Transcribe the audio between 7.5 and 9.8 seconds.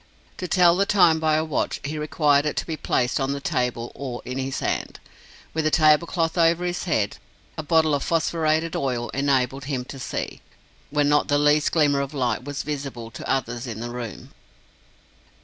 a bottle of phosphorated oil enabled